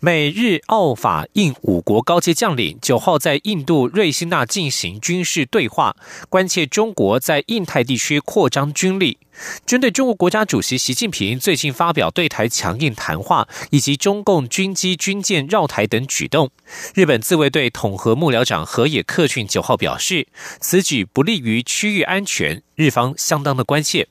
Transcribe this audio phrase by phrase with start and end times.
[0.00, 5.96] 美日澳法印五国高阶将领九号在印度瑞辛纳进行军事对话，
[6.28, 9.18] 关切中国在印太地区扩张军力。
[9.66, 16.50] 针对中国国家主席习近平最近发表对台强硬谈话，以及中共军机军舰绕台等举动，
[16.94, 20.28] 日本自卫队统合幕僚长河野克俊九号表示，
[20.60, 24.06] 此举不利于区域安全，日方相当的关切。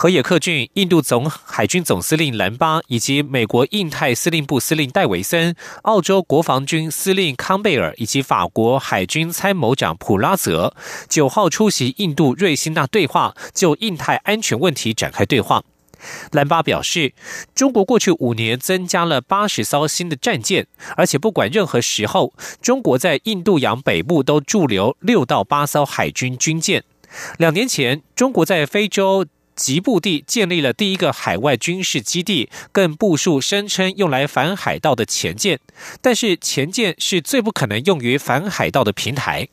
[0.00, 10.72] 河野克俊、印度总海军总司令兰巴以及美国印太司令部司令戴维森、澳洲国防军司令康贝尔以及法国海军参谋长普拉泽
[11.08, 15.64] 九号出席印度瑞辛纳对话，就印太安全问题展开对话。
[16.30, 17.12] 兰巴表示，
[17.52, 26.84] 中国过去五年增加了八十艘新的战舰，而且不管任何时候，中国在印度洋北部都驻留六到八艘海军军舰。
[27.36, 29.26] 两年前，中国在非洲。
[29.58, 35.58] 吉布地建立了第一个海外军事基地，更部署声称用来反海盗的前舰，
[36.00, 39.48] 但是前舰是最不可能用于反海盗的平台。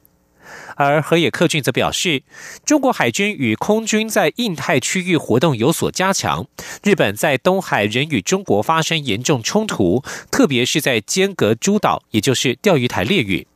[0.78, 2.22] 而河野克俊则表示，
[2.64, 6.46] 中国海军与空军在印太区域活动有所加强，
[6.84, 13.48] 日本在东海仍与中国发生严重冲突，特别是在尖阁诸岛，也就是钓鱼台列屿。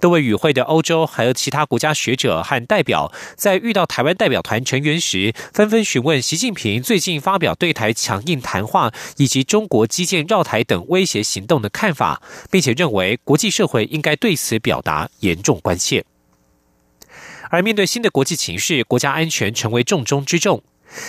[0.00, 16.04] 多位与会的欧洲还有其他国家学者和代表，在遇到台湾代表团成员时，纷纷询问习近平最近发表对台强硬谈话以及中国基建绕台等威胁行动的看法，并且认为国际社会应该对此表达严重关切。
[17.50, 20.62] 而面对新的国际形势，国家安全成为重中之重。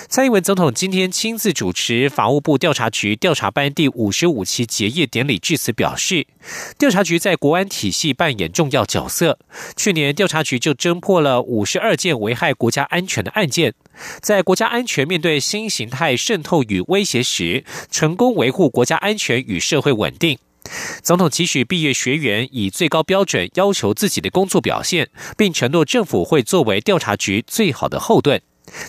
[0.08, 6.28] 蔡英文总统今天亲自主持法务部调查局调查班第五十五期结业典礼致辞，表示，
[6.78, 9.40] 调查局在国安体系扮演重要角色。
[9.75, 13.74] 去年调查局就侦破了五十二件危害国家安全的案件，
[14.22, 20.38] 在国家安全面对新形态渗透与威胁时，成功维护国家安全与社会稳定。
[21.02, 28.40] 总统期许毕业学员以最高标准要求自己的工作表现，并承诺政府会作为调查局最好的后盾。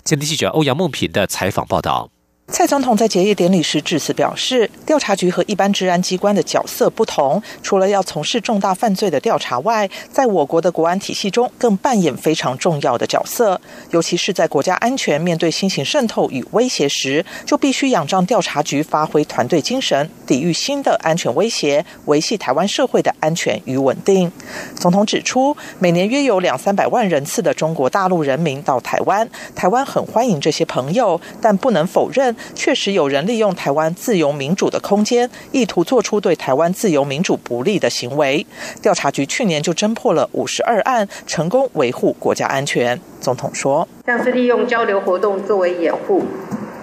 [0.03, 2.09] 前天记者欧阳梦平的采访报道。
[2.53, 13.59] 蔡总统在结业典礼时致辞表示，调查局和一般治安机关的角色不同，除了要从事重大犯罪的调查外，在我国的国安体系中更扮演非常重要的角色。
[13.89, 24.31] 尤其是在国家安全面对新型渗透与威胁时，就必须仰仗调查局发挥团队精神，抵御新的安全威胁，维系台湾社会的安全与稳定。
[24.75, 32.35] 总统指出，每年约有两三百万人次的中国大陆人民到台湾，台湾很欢迎这些朋友，但不能否认。
[32.55, 38.45] 确实有人利用台湾自由民主的空间，意图做出对台湾自由民主不利的行为。
[38.81, 42.99] 调查局去年就侦破了五十二案，成功维护国家安全。
[43.19, 46.25] 总统说：“像是利用交流活动作为掩护、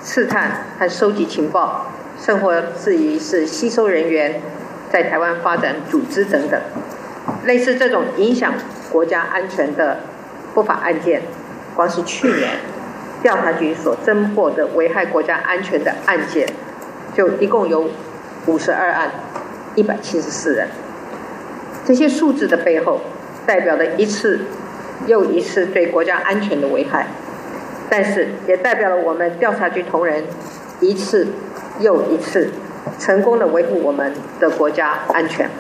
[0.03, 1.87] 刺探和收集情报，
[2.25, 4.41] 甚或至于是吸收人员
[4.91, 6.61] 在台湾发展组织等等，
[7.45, 8.55] 类似这种影响
[8.91, 10.01] 国家安全的
[10.55, 11.23] 不法案件，
[11.77, 12.51] 光是去年。”
[13.23, 16.49] 调查局所侦破的危害国家安全的案件，
[17.15, 17.91] 就一共有
[18.47, 19.11] 五十二案，
[19.75, 20.69] 一百七十四人。
[21.85, 23.01] 这些数字的背后，
[23.47, 24.41] 代表了一次
[25.07, 27.07] 又一次对国家安全的危害，
[27.89, 30.25] 但是也代表了我们调查局同仁
[30.81, 31.27] 一次
[31.79, 32.51] 又一次
[32.99, 35.51] 成功的维护我们的国家安全。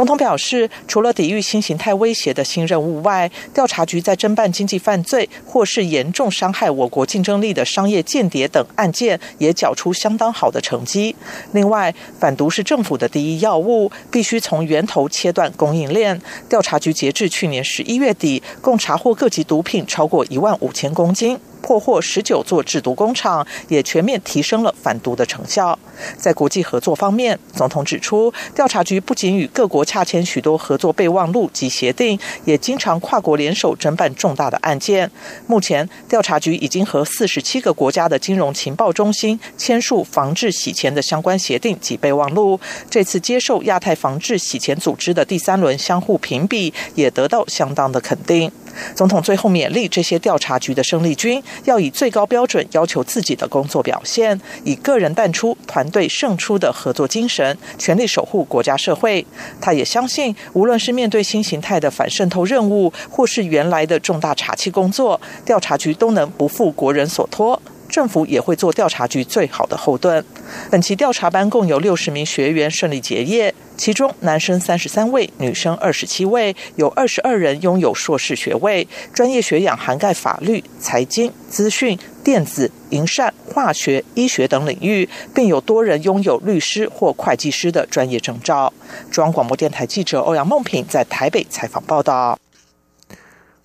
[0.00, 11.14] 总统表示，除了抵御新形态威胁的新任务外，调查局在侦办经济犯罪或是严重伤害我国竞争力的商业间谍等案件，也缴出相当好的成绩。
[11.52, 16.18] 另外，反毒是政府的第一要务，必须从源头切断供应链。
[16.48, 21.38] 调查局截至去年十一月底，共查获各级毒品超过一万五千公斤。
[21.60, 25.78] 破获十九座制毒工厂，也全面提升了反毒的成效。
[26.16, 35.10] 在国际合作方面，总统指出，调查局不仅与各国洽签许多合作备忘录及协定，也经常跨国联手侦办重大的案件。
[35.46, 42.58] 目前，调查局已经和四十七个国家的金融情报中心签署防治洗钱的相关协定及备忘录。
[42.88, 48.50] 这次接受亚太防治洗钱组织的第三轮相互评比，也得到相当的肯定。
[48.94, 59.24] 总统最后勉励这些调查局的生力军，要以最高标准要求自己的工作表现，以个人淡出、团队胜出的合作精神，全力守护国家社会。
[59.60, 67.60] 他也相信，无论是面对新形态的反渗透任务，或是原来的重大查缉工作，调查局都能不负国人所托。
[67.90, 70.24] 政府也会做调查局最好的后盾。
[70.70, 88.72] 本期调查班共有六十名学员顺利结业，其中男生三十三位，女生二十七位，有二十二人拥有硕士学位，专业学养涵盖法律、财经、资讯、电子、营善、化学、医学等领域，并有多人拥有律师或会计师的专业证照。
[89.10, 92.38] 中央广播电台记者欧阳梦平在台北采访报道。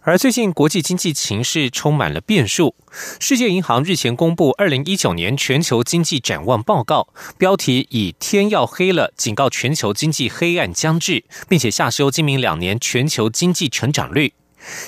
[0.08, 2.76] 而最近国际经济情势充满了变数。
[3.20, 7.08] 世界银行日前公布二零一九年全球经济展望报告，
[7.40, 14.34] 标题以“天要黑了”，警告全球经济黑暗将至，并且下修今明两年全球经济成长率。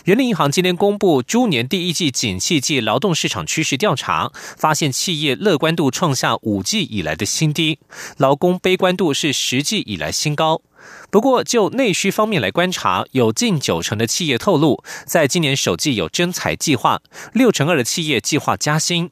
[0.06, 7.80] 人力银行今天公布猪年第一季景气及劳动市场趋势调查，发现企业乐观度创下五季以来的新低，
[8.18, 10.62] 劳工悲观度是十季以来新高。
[11.10, 16.98] 不过，就内需方面来观察，有近九成的企业透露，在今年首季有征才计划；
[17.34, 19.10] 六成二的企业计划加薪。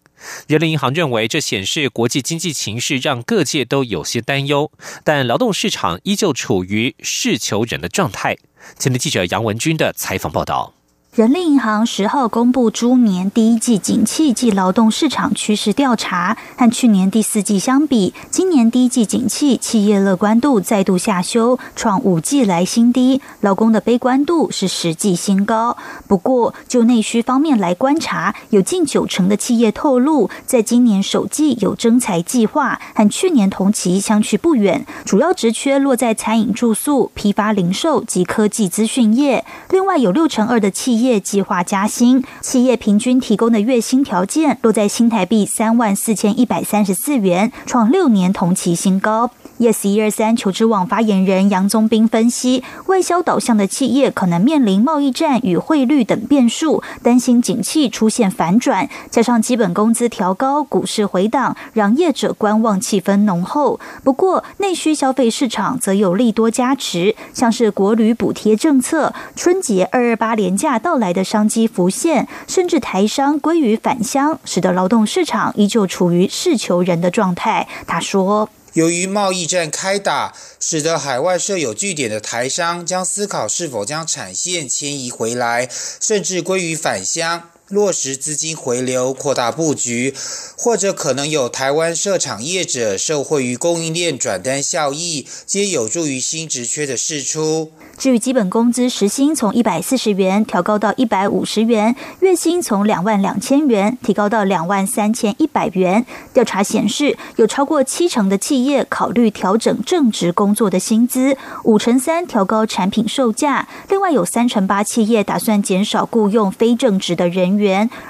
[0.47, 4.71] 人民银行认为，这显示国际经济情势让各界都有些担忧，
[5.03, 8.37] 但劳动市场依旧处于事求人的状态。
[8.77, 10.73] 前天记者杨文军的采访报道。
[11.15, 25.77] 人力银行十号公布猪年第一季景气及劳动市场趋势调查，和去年第四季相比，今年第一季景气企业乐观度再度下修，创五季来新低；劳工的悲观度是十季新高。
[26.05, 34.85] 不过，就内需方面来观察，有近九成的企业透露，在今年首季有征才计划，和去年同期相去不远。
[35.05, 39.45] 主要职缺落在餐饮、住宿、批发、零售及科技资讯业。
[39.69, 41.04] 另外，有六成二的企业。
[41.05, 49.29] 业计划加薪，企业平均提供的月薪条件落在新台币三万四千一百三十四元，创六年同期新高。
[49.57, 63.79] Yes 一二三求职网发言人杨宗斌分析，外销导向的企业可能面临贸易战与汇率等变数，担心景气出现反转，加上基本工资调高、股市回档，让业者观望气氛浓厚。
[64.03, 77.67] 不过，内需消费市场则有利多加持，像是国旅补贴政策、春节二二八廉价到来的商机浮现，甚至台商归于返乡，使得劳动市场依旧处于市求人的状态。
[77.87, 78.49] 他说。
[78.73, 87.43] 由于贸易战开打，使得海外设有据点的台商将思考是否将产线迁移回来，甚至归于返乡。
[87.75, 90.13] 落实资金回流、扩大布局，
[90.57, 97.71] 或者可能有台湾设厂业者受惠于供应链转单效益，皆有助于新职缺的释出。
[97.97, 106.05] 至于基本工资时薪从一百四十元调高到一百五十元，月薪从两万两千元提高到两万三千一百元。
[106.33, 117.64] 调查显示，有超过七成的企业考虑调整正职工作的薪资，五成三调高产品售价，另外有三成八企业打算减少雇佣非正职的人员，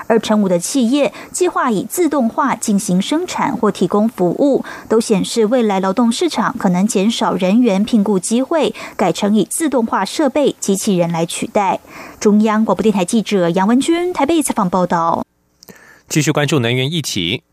[0.08, 9.86] 二成五的企业计划以自动化进行生产或提供服务，都显示未来劳动市场可能减少人员聘雇机会，改成以自动。
[9.86, 11.80] 化设备、机器人来取代。
[12.20, 15.24] 中央广播电台记者杨文君台北采访报道。
[16.10, 17.44] 继续关注能源议题。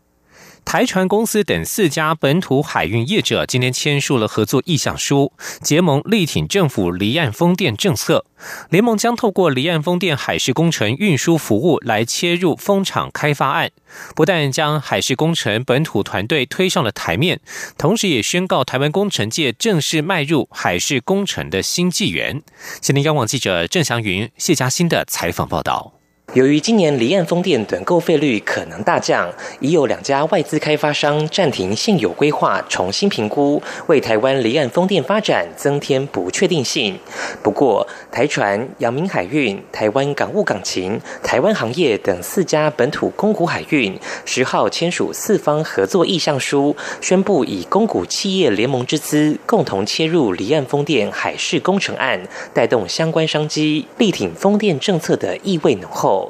[0.65, 5.31] 台船公司等四家本土海运业者今天签署了合作意向书，
[5.61, 8.25] 结盟力挺政府离岸风电政策。
[8.69, 13.69] 联盟将透过离岸风电海事工程运输服务来切入风场开发案，
[14.15, 17.39] 不但将海事工程本土团队推上了台面，
[17.77, 22.41] 同时也宣告台湾工程界正式迈入海事工程的新纪元。
[22.81, 26.02] 今天，央广记者郑祥云、谢嘉欣的采访报道。
[26.33, 36.97] 由于今年离岸风电短购费率可能大降，已有两家外资开发商暂停现有规划，重新评估，为台湾离岸风电发展增添不确定性。
[37.43, 52.19] 不过，台船、阳明海运、台湾港务港勤、台湾行业等四家本土公股海运十号签署四方合作意向书，宣布以公股企业联盟之资，共同切入离岸风电海事工程案，
[52.55, 56.22] 带动相关商机，力挺风电政策的意味浓厚。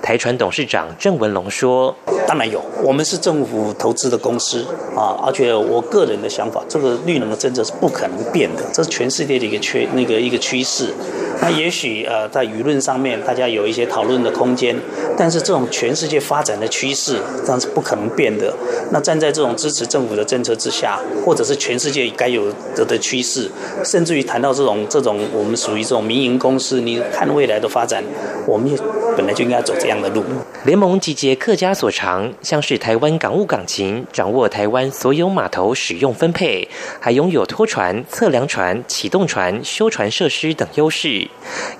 [0.00, 1.94] 台船董事长郑文龙说
[2.26, 4.64] ：“当然有，我们是政府投资的公司
[4.96, 10.92] 啊，而且我个人的想法，这个绿能的政策是不可能变的，这是全世界的一个缺那个一个趋势。
[11.40, 14.76] 那也许呃在舆论上面大家有一些讨论的空间，
[15.16, 18.52] 但是这种全世界发展的趋势，这样是不可能变的。
[18.90, 23.50] 那站在这种支持政府的政策之下，或者是全世界该有的的趋势，
[23.84, 28.02] 甚至于谈到这种这种我们属于这种民营公司，你看未来的发展，
[28.46, 28.76] 我们也
[29.16, 30.24] 本来就应该走这样的路。
[30.64, 36.68] 联盟集结客家所长，像是台湾港务港勤，掌握台湾所有码头使用分配，
[37.00, 41.27] 还拥有拖船、测量船、启动船、修船设施等优势。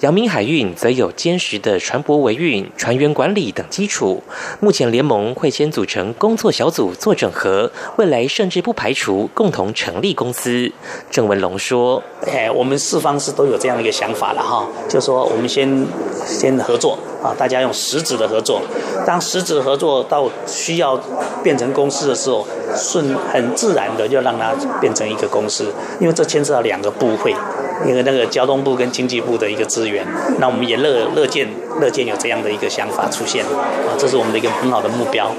[0.00, 4.22] 阳明海运则有坚实的船舶维运、船员管理等基础。
[4.60, 10.70] 目前联盟会先组成工作小组做整合，未来甚至不排除共同成立公司。
[11.10, 15.86] 郑文龙说：“哎，我们四方是都有这样的一个想法了哈，就说我们先
[16.24, 18.62] 先合作啊，大家用实质的合作。
[19.04, 20.98] 当实质合作到需要
[21.42, 27.34] 变成公司的时候，顺很自然的就让它变成一个公司，因为这牵涉到两个部会。”
[27.86, 30.06] 因为那个交通部跟经济部的一个资源，
[30.38, 31.48] 那我们也乐乐见
[31.80, 35.30] 乐见有这样的一个想法出现，啊，这是我们的一个很好的目标。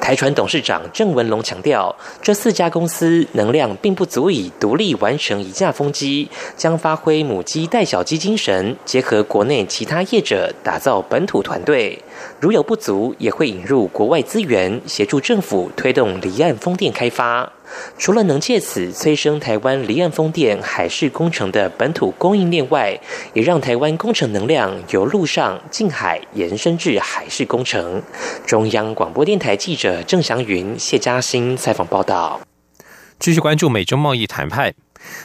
[0.00, 12.02] 台船董事长郑文龙强调，这四家公司能量并不足以独立完成一架风机，将发挥母鸡带小鸡精神，结合国内其他业者，打造本土团队。
[12.38, 17.52] 如有不足，也会引入国外资源，协助政府推动离岸风电开发。
[17.96, 22.98] 除了能借此催生台湾离岸风电海事工程的本土供应链外，
[23.32, 28.02] 也让台湾工程能量由陆上近海延伸至海事工程。
[28.44, 32.40] 中央广播电台记者郑祥云、谢嘉欣采访报道。
[33.20, 34.74] 继续关注美中贸易谈判。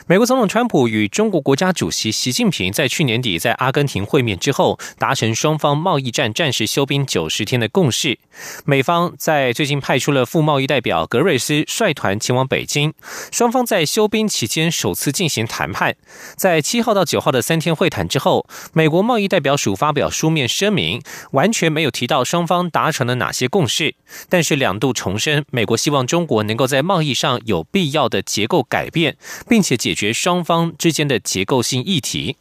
[0.07, 8.17] 美国总统川普与中国国家主席习近平在去年底在阿根廷会面之后，达成双方贸易战暂时休兵九十天的共识。
[8.63, 12.93] 美方在最近派出了副贸易代表格瑞斯率团前往北京，
[13.31, 15.95] 双方在休兵期间首次进行谈判。
[16.37, 21.01] 在七号到九号的三天会谈之后，美国贸易代表署发表书面声明，
[21.31, 23.95] 完全没有提到双方达成了哪些共识，
[24.29, 29.17] 但是两度重申美国希望中国能够在贸易上有必要的结构改变，
[29.49, 29.64] 并。
[29.65, 32.37] 且解决双方之间的结构性议题。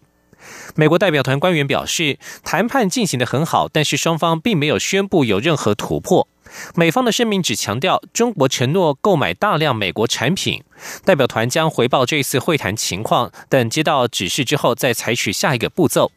[0.75, 6.29] 美国代表团官员表示，谈判进行的很好，但是双方并没有宣布有任何突破。
[6.75, 10.63] 美方的声明只强调中国承诺购买大量美国产品。
[11.05, 16.13] 代表团将回报这次会谈情况，等接到指示之后再采取下一个步骤。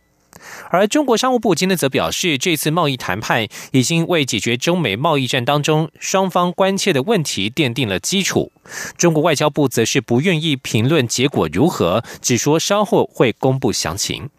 [0.70, 8.52] 而中国商务部今天则表示，这次贸易谈判已经为解决中美贸易战当中双方关切的问题奠定了基础。
[8.98, 14.30] 中国外交部则是不愿意评论结果如何，只说稍后会公布详情。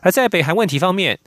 [0.00, 1.18] 而在北韩问题方面，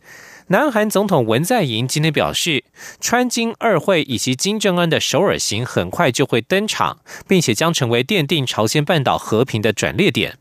[0.50, 2.64] 南韩总统文在寅今天表示，
[3.02, 10.38] 川金二会以及金正恩的首尔行很快就会登场，并且将成为奠定朝鲜半岛和平的转捩点。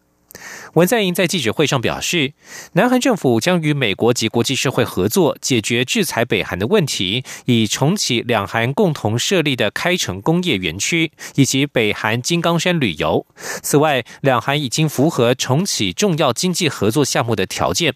[0.75, 2.33] 文在寅在记者会上表示，
[2.73, 13.26] 南韩政府将与美国及国际社会合作，解决制裁北韩的问题，以重启两韩共同设立的开城工业园区以及北韩金刚山旅游。
[13.37, 17.95] 此外，两韩已经符合重启重要经济合作项目的条件。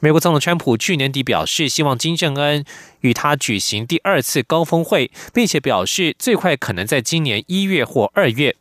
[0.00, 2.64] 美国总统川普去年底表示，希望金正恩
[3.00, 8.56] 与他举行第二次高峰会，并且表示最快可能在今年一月或二月。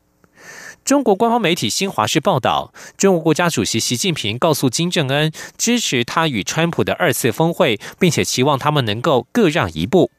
[0.89, 10.09] 中国官方媒体新华社报道，中国国家主席习近平告诉金正恩，支持他与川普的二次峰会，并且期望他们能够各让一步。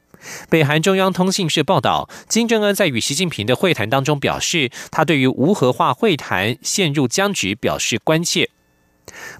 [0.49, 8.49] 北韩中央通信社报道，金正恩在与习近平的会谈当中表示，他对于无核化会谈陷入僵局表示关切。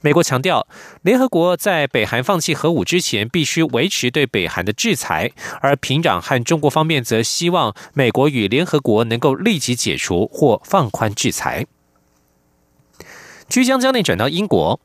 [0.03, 0.67] 美国强调，
[1.03, 5.31] 联合国在北韩放弃核武之前，必须维持对北韩的制裁。
[5.61, 11.67] 而平壤和中国方面则希望美国与联合国能够立即解除或放宽制裁。
[13.47, 14.79] 即将焦点转到英国，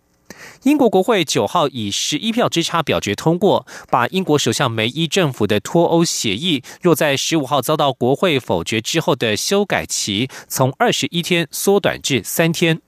[0.64, 12.82] 英国国会九号以十一票之差表决通过，把英国首相梅伊政府的脱欧协议，若在十五号遭到国会否决之后的修改期，从二十一天缩短至三天。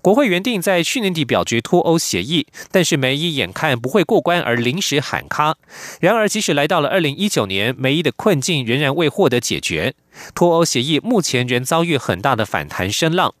[0.00, 5.56] 国会原定在去年底表决脱欧协议，但是梅伊眼看不会过关而临时喊卡。
[6.00, 9.94] 然而，即使来到了二零一九年，梅伊的困境仍然未获得解决。
[10.34, 13.34] 脱欧协议目前仍遭遇很大的反弹声浪。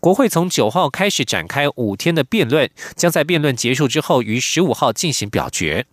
[0.00, 5.86] 国会从九号开始展开五天的辩论，将在辩论结束之后于十五号进行表决。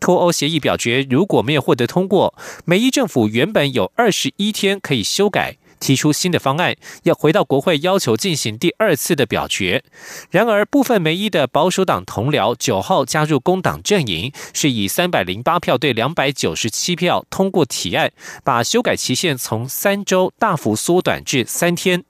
[0.00, 2.34] 脱欧协议表决如果没有获得通过，
[2.64, 5.56] 梅伊政府原本有二十一天可以修改。
[5.80, 9.82] 提出新的方案，要回到国会要求进行第二次的表决。
[10.30, 18.12] 然而，部分梅伊的保守党同僚九号加入工党阵营，是以三百零八票对两百九十七票通过提案，
[18.44, 22.04] 把修改期限从三周大幅缩短至三天。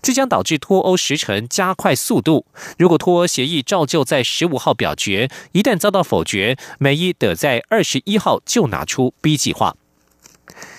[0.00, 2.46] 这将导致脱欧时程加快速度。
[2.78, 9.76] 如果脱欧协议照旧在十五号表决，一旦遭到否决，美伊得在二十一号就拿出 B 计划。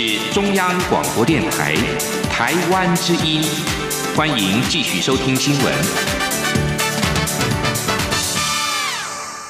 [0.00, 1.74] 是中央广播电台
[2.32, 3.42] 台湾之音，
[4.16, 5.74] 欢迎继续收听新闻。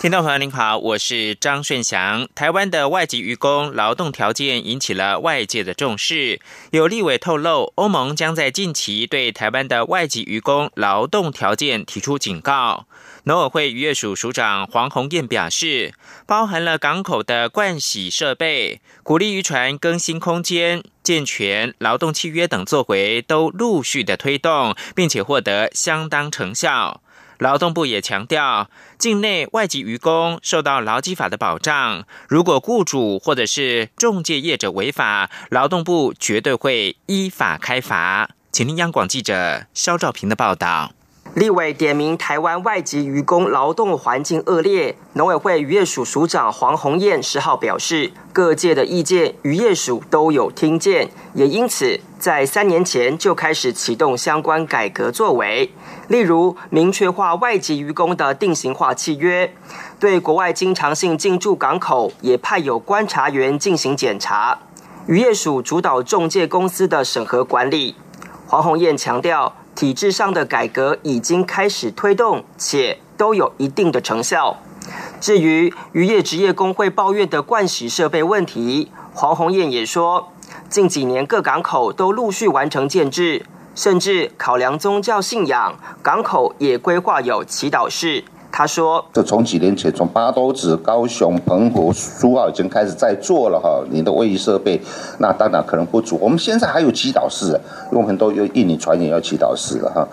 [0.01, 2.27] 听众朋友您好，我是张顺祥。
[2.35, 6.41] 台湾的外籍渔工劳动条件引起了外界的重视，
[6.73, 12.87] 有立委透露，欧盟将在近期对台湾的外籍渔工劳动条件提出警告。
[13.25, 15.93] 农委会渔业署署长黄宏燕表示，
[16.27, 27.03] 包含了港口的灌洗设备、鼓励渔船更新空间、健全劳动契约等作为，都陆续的推动，并且获得相当成效。
[27.39, 38.31] 劳动部也强调，境内外籍渔工受到劳基法的保障，如果雇主或者是中介业者违法，劳动部绝对会依法开罚。
[38.53, 40.93] 请听央广记者肖兆平的报道。
[41.35, 55.71] 立委点名台湾外籍渔工劳动环境恶劣，农委会渔业署署长黄鸿燕十号表示，各界的意见渔业署都有听见，也因此在三年前就开始启动相关改革作为，
[56.09, 59.55] 例如明确化外籍渔工的定型化契约，
[60.01, 64.59] 对国外经常性进驻港口也派有观察员进行检查，
[65.07, 67.95] 渔业署主导中介公司的审核管理。
[68.49, 69.55] 黄鸿燕强调。
[69.75, 74.59] 体制上的改革已经开始推动，且都有一定的成效。
[75.21, 80.33] 至于渔业职业工会抱怨的灌洗设备问题，黄鸿燕也说，
[80.69, 88.25] 近几年各港口都陆续完成建制，甚至考量宗教信仰，港口也规划有祈祷室。
[88.53, 94.81] 他说：“就从几年前，从八斗子、高雄、澎湖、苏澳已经开始在做了哈，你的卫浴设备，
[95.19, 96.19] 那当然可能不足。
[96.21, 97.47] 我们现在还有祈祷室，
[97.91, 100.07] 因为我们都有印尼船也要祈祷室了哈。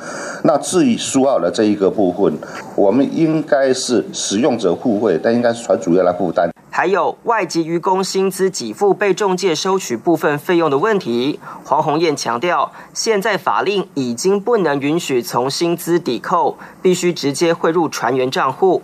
[0.44, 2.38] 那至于苏澳的这一个部分，
[2.76, 18.84] 我们应该是使用者付费，但应该是船主要来负担。”还有外籍渔工薪资给付被中介收取部分费用的问题，黄鸿燕强调，现在法令已经不能允许从薪资抵扣，必须直接汇入船员账户。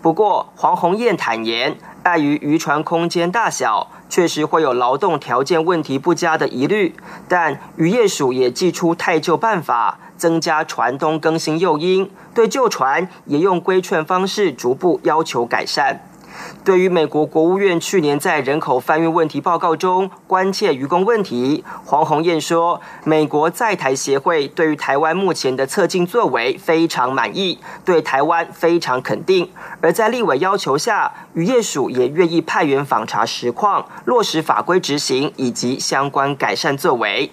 [0.00, 6.94] 不过，黄鸿燕坦言，碍于渔船空间大小，确实会有劳动条件问题不佳的疑虑，
[7.26, 16.02] 但渔业署也寄出太旧办法，增加船东更新诱因，对旧船也用规劝方式逐步要求改善。
[16.64, 29.50] 对于美国国务院去年在人口贩运问题报告中关切渔工问题，黄鸿燕说，美国在台协会对于台湾目前的策进作为非常满意，对台湾非常肯定。
[29.80, 37.32] 而在立委要求下，渔业署也愿意派员访查实况，落实法规执行以及相关改善作为。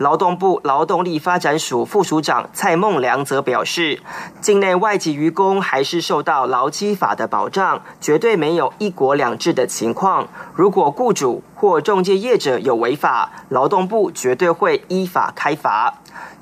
[0.00, 4.00] 劳动部劳动力发展署副署长蔡孟良则表示，
[4.40, 10.26] 境内外籍渔工还是受到劳基法的保障，绝对没有一国两制的情况。
[10.54, 15.92] 如果雇主或中介业者有违法，劳动部绝对会依法开罚。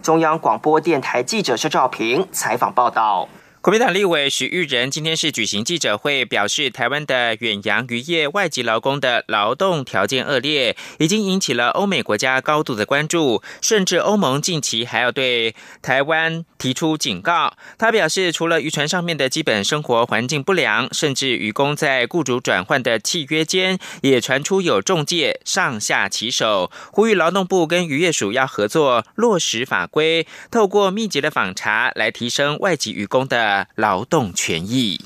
[0.01, 3.29] 中央广播电台记者施兆平采访报道。
[3.61, 17.55] 国民党立委许玉仁今天是举行记者会，表示台湾的远洋渔业外籍劳工的劳动条件恶劣，已经引起了欧美国家高度的关注，甚至欧盟近期还要对台湾提出警告。
[17.77, 33.48] 他表示，除了渔船上面的基本生活环境不良，甚至渔工在雇主转换的契约间也传出有中介上下其手，呼吁劳动部跟渔业署要合作落实法规，透过密集的访查来提升外籍渔工的。
[33.75, 35.01] 劳动权益。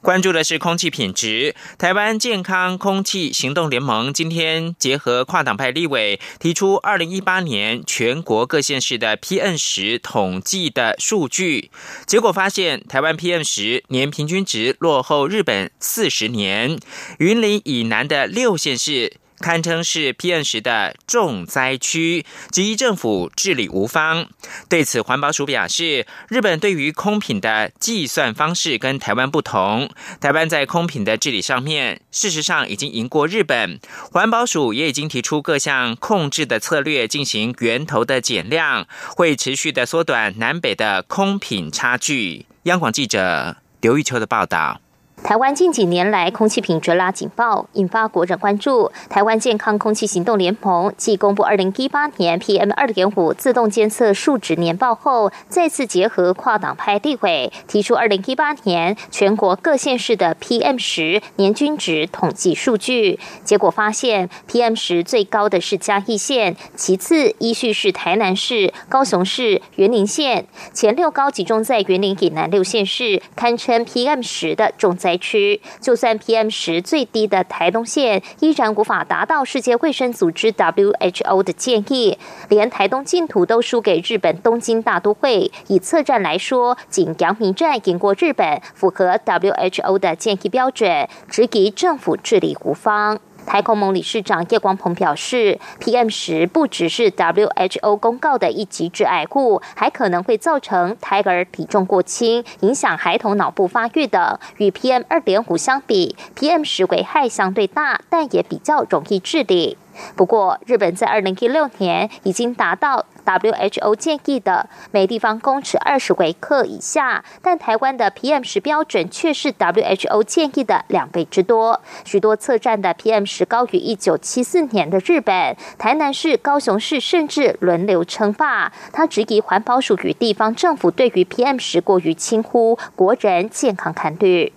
[0.00, 1.56] 关注的是空气品质。
[1.78, 11.70] 台湾健康空气行动联盟今天结合跨党派立委，提出二零一八年全国各县市的 PM 十统计的数据，
[12.06, 16.78] 结果发现台湾 PM 十年平均值落后日本四十年。
[17.18, 19.16] 云林以南的六县市。
[19.44, 24.26] 堪称是 PN 十的重灾区，及政府治理无方。
[24.70, 33.78] 对此，环保署表示，日本对于空品的计算方式跟台湾不同，台湾在空品的治理上面，事实上已经赢过日本。
[34.10, 42.46] 环保署也已经提出各项控制的策略，进行源头的减量，会持续的缩短南北的空品差距。
[42.62, 44.80] 央广记者刘玉秋的报道。
[45.24, 48.92] 台湾近几年来空气品质拉警报，引发国人关注。
[49.08, 63.18] 台湾健康空气行动联盟继公布二零一八年 PM 二点五自动监测数值年报后，再次结合跨党派地委，提出二零一八年全国各县市的 PM 十年均值统计数据。
[63.44, 75.13] 结果发现，PM 十最高的是嘉义县，其次依序是台南市、高雄市、云林县，前六高集中在云林以南六县市，堪称 PM 十的重灾。
[75.18, 85.50] 区，就算 PM 十最低的台东县依然无法达到世界卫生组织 WHO 的建议，连台东净土都输给日本东京大都会。
[85.68, 93.18] 以测站来说，仅阳明站赢过日本，符合 WHO 的建议标准，直及政府治理无方。
[93.46, 104.38] 台空盟理事长叶光鹏表示，PM 十不只是 WHO 公告的一级致癌物，还可能会造成胎儿体重过轻、影响孩童脑部发育等。
[104.56, 109.76] 与 PM 二点五相比，PM 十危害相对大，但也比较容易治理。
[110.16, 121.80] 不过，日本在二零一六年已经达到 WHO 建议的每立方公尺二十微克以下，但台湾的 PM 十标准却是 WHO 建议的两倍之多。
[122.04, 128.72] 许多测站的 PM 十高于一九七四年的日本，台南市、高雄市甚至轮流称霸。
[128.92, 134.52] 他质疑环保署与地方政府对于 PM 十过于轻忽国人健康看虑。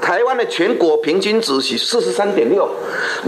[0.00, 2.68] 台湾的全国平均值是四十三点六，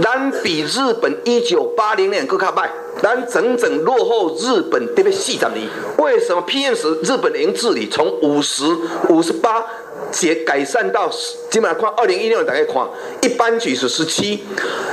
[0.03, 2.69] 咱比日本一九八零年更卡慢，
[3.03, 5.69] 咱整整落后日本特别四十年。
[5.99, 8.65] 为什么 PM 十日本零治理从五十
[9.09, 9.65] 五十八？
[10.11, 11.09] 解改善到
[11.51, 12.87] 基本上看二零一六年大概看
[13.23, 14.45] 一般举是十七，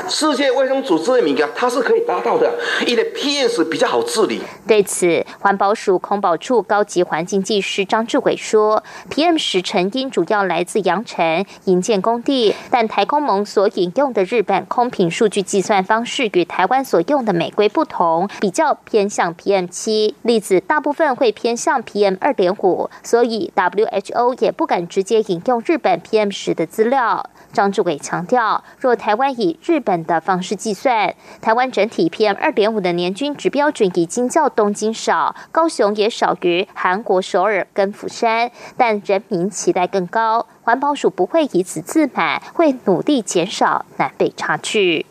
[0.07, 2.51] 世界卫生组织的名啊，它是可以达到的，
[2.87, 4.41] 因为 PM 十比较好治理。
[4.67, 25.21] 对此，环保署空保处高级环境技师张志伟说，PM 十成因主要来自扬尘营建工地，但台空盟所引用的日本空品数据计算方式与台湾所用的美规不同，比较偏向 PM 七，粒子大部分会偏向 PM 二点五，所以 WHO 也不敢直接。
[25.27, 40.47] 引用日本 PM 十的资料，张志伟强调，若台湾以日本的方式计算，台湾整体 PM 二点五的年均值标准已经较东京少，高雄也少于韩国首尔跟釜山，但人民期待更高。
[40.63, 45.05] 环保署不会以此自满，会努力减少南北差距。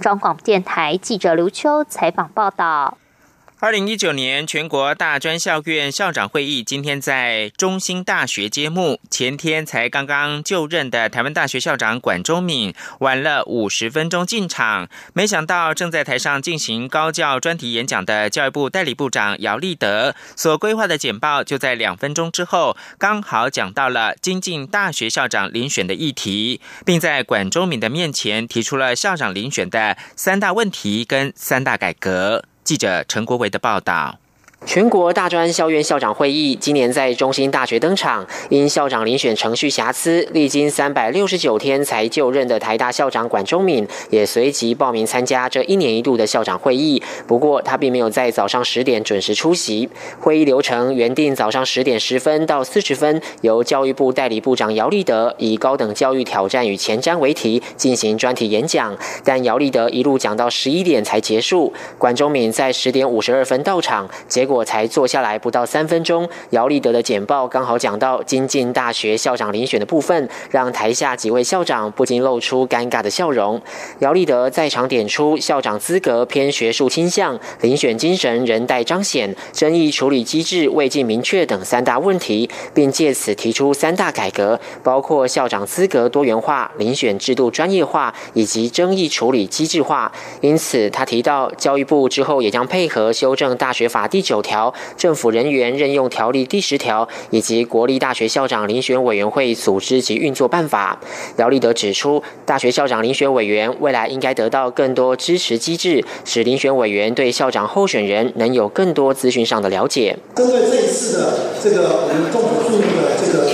[0.00, 2.98] 中广电台记者刘秋采访报道。
[3.60, 9.00] 二零一九年全国大专校院校长会议今天在中兴大学揭幕。
[9.10, 32.44] 前天才刚刚就任的台湾大学校长管中敏晚了五十分钟进场，没想到正在台上进行高教专题演讲的教育部代理部长姚立德所规划的简报，就在两分钟之后刚好讲到了精进大学校长遴选的议题，并在管中敏的面前提出了校长遴选的三大问题跟三大改革。
[32.68, 34.18] 记者陈国伟的报道。
[34.66, 47.02] 全国大专校院校长会议今年在中心大学登场，因校长遴选程序瑕疵，历经三百六十九天才就任的台大校长管中敏也随即报名参加这一年一度的校长会议。
[47.26, 49.88] 不过他并没有在早上十点准时出席。
[50.20, 58.94] 会议流程原定早上十点十分到四十分，由教育部代理部长姚立德以“高等教育挑战与前瞻”为题进行专题演讲，
[59.24, 61.72] 但姚立德一路讲到十一点才结束。
[61.96, 73.60] 管中敏在十点五十二分到场，结果才坐下来不到三分钟，姚立德的简报刚好讲到精进大学校长遴选的部分，让台下几位校长不禁露出尴尬的笑容。
[73.98, 90.10] 姚立德在场点出校长资格偏学术倾向，遴选精神仍待彰显，争议处理机制未尽明确等三大问题，并借此提出三大改革，包括校长资格多元化、遴选制度专业化以及争议处理机制化。
[90.40, 94.37] 因此，他提到教育部之后也将配合修正大学法第九。
[94.42, 100.98] 条政府人员任用条例第十条以及国立大学校长遴选委员会组织及运作办法，
[101.36, 110.16] 姚立德指出，大学校长遴选委员未来应该得到更多支持机制，使遴选委员对校长候选人能有更多资讯上的了解。
[110.34, 113.50] 针对这一次的这个我们政府注入的这个，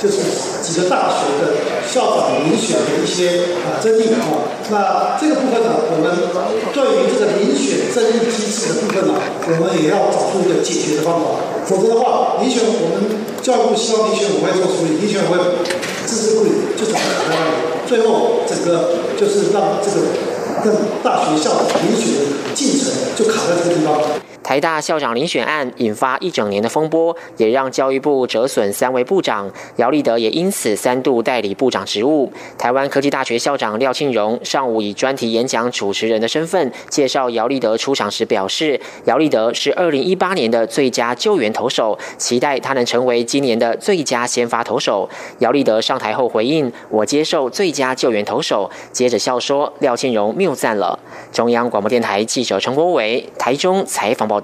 [0.00, 0.50] 就是。
[0.70, 4.46] 几个大学的校长遴选的一些啊争议啊。
[4.70, 6.14] 那这个部分呢，我们
[6.70, 7.19] 对于这
[7.94, 9.14] 争议机制的部分呢，
[9.46, 11.26] 我们也要找出一个解决的方法。
[11.66, 15.38] 否则的话，遴选我们教育部希望遴选委会做处理，遴选委会
[16.06, 16.98] 置之不理，就在
[17.28, 17.50] 那里，
[17.86, 20.06] 最后整个就是让这个
[20.64, 21.50] 让大学校
[21.82, 24.00] 遴选的进程就卡在这个地方。
[24.50, 32.32] 台大校长遴选案引发一整年的风波，也让教育部折损三位部长，姚立德也因此三度代理部长职务。
[32.58, 38.10] 台湾科技大学校长廖庆荣上午以专题演讲主持人的身份介绍姚立德出场。
[38.10, 45.08] 时表示，姚立德是二零一八年的最佳救援投手，期待他能成为今年的最佳先发投手。
[45.38, 50.98] 姚立德上台后回应：“我接受最佳救援投手。”接着笑说：“廖庆荣谬赞了。”
[51.30, 54.39] 中央广播电台记者陈国伟台中采访报。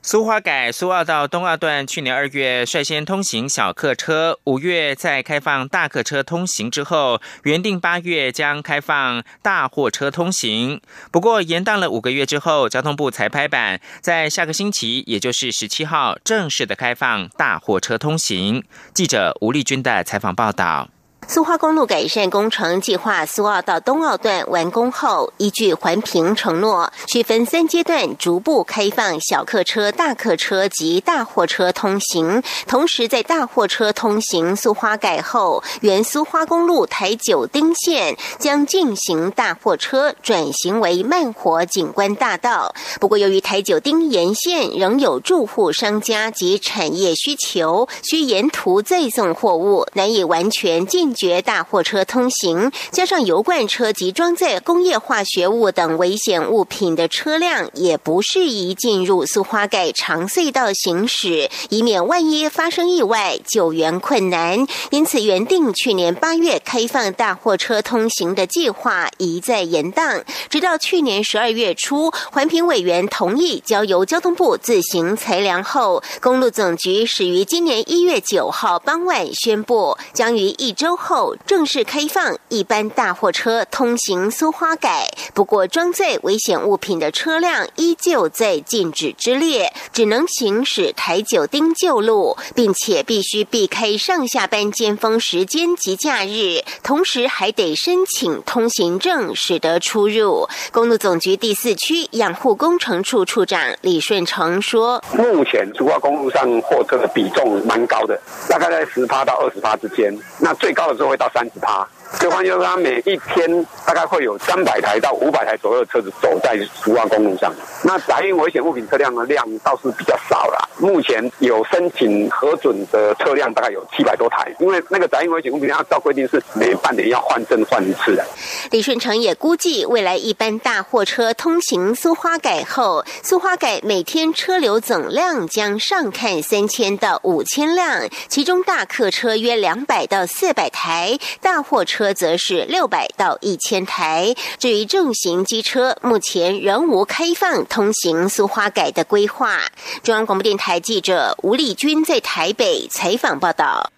[0.00, 10.80] 苏花改苏澳到东澳段去年二月率先通行小客车，五月在开放大客车通行之后，原定八月将开放大货车通行。
[11.10, 18.64] 不过延宕了五个月之后，交通部才拍板，在下个星期，也就是十七号正式的开放大货车通行。
[18.94, 20.88] 记者吴丽君的采访报道。
[21.30, 32.42] 苏花公路改善工程计划苏澳到东澳段完工后，依据环评承诺，区分三阶段逐步开放小客车、大客车及大货车通行。
[32.66, 42.74] 同时，在大货车通行苏花改后，原苏花公路台九丁线将进行大货车转型为慢活景观大道。
[42.98, 51.14] 不过，由于台九丁沿线仍有住户、商家及产业需求，需沿途再送货物，难以完全进。
[51.18, 64.64] 绝大货车通行，加上油罐车及装载工业化学物等危险物品的车辆，也不适宜进入苏花盖长隧道行驶，以免万一发生意外，救援困难。
[64.90, 80.96] 因此，原定去年八月开放大货车通行的计划一再延宕，直到去年十二月初，环评委员同意交由交通部自行裁量后，公路总局始于今年一月九号傍晚宣布，将于一周。
[81.07, 100.46] 后后正式开放一般大货车通行苏花改，不过装载危险物品的车辆依旧在禁止之列，只能行驶台九丁旧路，并且必须避开上下班尖峰时间及假日，同时还得申请通行证，使得出入。
[100.70, 111.86] 公路总局第四区养护工程处处长李顺成说：“目前苏花公路上货车的比重蛮高的，大概在十趴到二十趴之间，那最高的。”就会到三十趴。
[112.20, 117.52] 就换就是他每一天大概会有三百台到五百台左右的车子走在苏澳公路上。
[117.82, 120.68] 那载运危险物品车辆的量倒是比较少了。
[120.78, 128.24] 目前有申请核准的车辆大概有七百多台，因为那个载运危险物品按照规定是每半年要换证换一次的。
[128.70, 141.97] 李顺成也估计，未来一般大货车通行苏花改后，苏花改每天车流总量将上看三千到五千辆，其中大客车约两百到四百台，大货车。
[141.98, 144.36] 车则是六百到一千台。
[144.60, 149.58] 至于重型机车，目前仍无开放通行苏花改的规划。
[150.04, 153.90] 中央广播电台记者吴丽君在台北采访报道。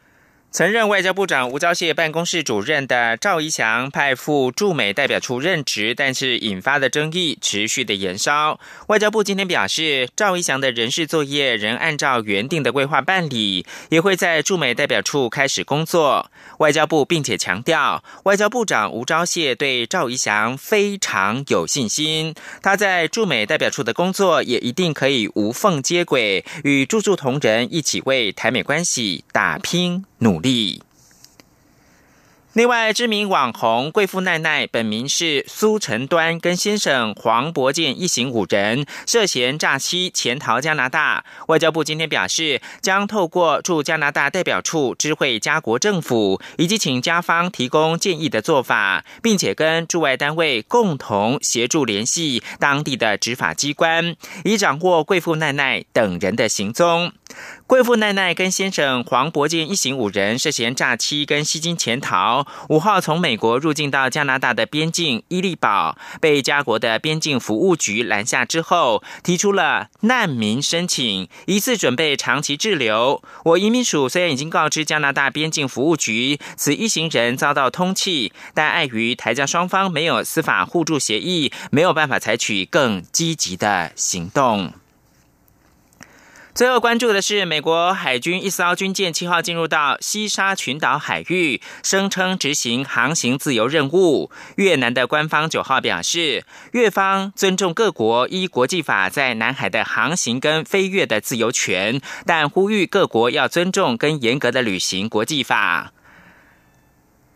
[0.52, 8.58] 曾任外交部长吴钊燮办公室主任的赵一翔派赴驻美代表处任职，但是引发的争议持续的延烧。
[8.88, 16.28] 外交部今天表示，赵一翔的人事作业仍按照原定的规划办理，也会在驻美代表处开始工作。
[16.58, 30.04] 外交部并且强调，外交部长吴钊燮对赵一翔非常有信心，他在驻美代表处的工作也一定可以无缝接轨，与驻驻同仁一起为台美关系打拼。
[30.22, 30.82] 努力。
[32.54, 41.24] 另外，知名网红贵妇奈奈本名是苏晨端，跟先生黄博健一行五人涉嫌诈欺潜逃加拿大。
[41.46, 57.12] 外交部今天表示，将透过驻加拿大代表处知会加国政府，以及请加方提供建议的做法，并且跟驻外单位共同协助联系当地的执法机关，以掌握贵妇奈奈等人的行踪。
[57.68, 73.22] 贵妇奈奈跟先生黄博健一行五人涉嫌诈欺跟吸金潜逃，五号从美国入境到加拿大的边境伊利堡，被加国的边境服务局拦下之后，提出了难民申请，疑似准备长期滞留。
[73.44, 84.72] 我移民署虽然已经告知加拿大边境服务局，此一行人遭到通缉，但碍于台加双方没有司法互助协议，没有办法采取更积极的行动。
[86.60, 94.30] 最后关注的是，美国海军一艘军舰七号进入到西沙群岛海域，声称执行航行自由任务。
[94.56, 105.94] 越南的官方九号表示，越方尊重各国依国际法在南海的航行跟飞越的自由权，但呼吁各国要尊重跟严格的履行国际法。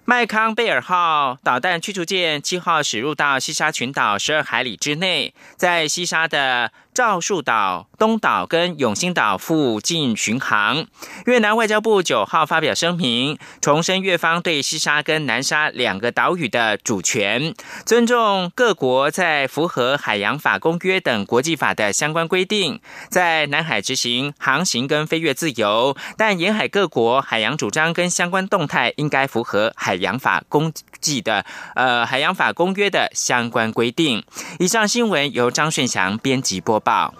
[0.04, 6.72] 麦康贝尔号导弹驱逐舰七号驶入到西沙群岛十二海里之内，在西沙的。
[6.94, 10.86] 赵树岛、东岛跟永兴岛附近巡航。
[11.26, 17.52] 越南外交部九号发表声明，重申越方对西沙跟南沙两个岛屿的主权，
[17.84, 22.80] 尊重各国在符合海洋法公约等国际法的相关规定，
[23.10, 30.72] 在南海执行航行跟飞越自由，但沿海各国海洋主张跟相关动态应该符合海洋法公
[31.04, 34.24] 记的呃海洋法公约的相关规定。
[34.58, 37.12] 以上新闻由张顺祥编辑播报。